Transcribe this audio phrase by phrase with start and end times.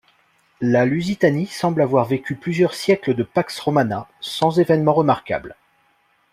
[0.61, 5.55] La Lusitanie semble avoir vécu plusieurs siècles de Pax Romana, sans événement remarquable.